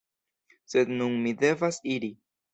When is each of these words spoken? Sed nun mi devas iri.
Sed 0.73 0.95
nun 0.95 1.19
mi 1.27 1.35
devas 1.45 1.81
iri. 1.99 2.13